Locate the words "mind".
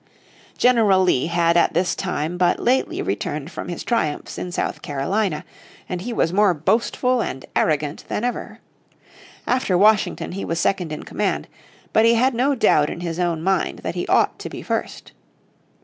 13.43-13.81